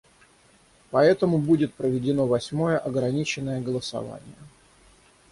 [0.89, 4.33] Поэтому будет проведено восьмое ограниченное голосование.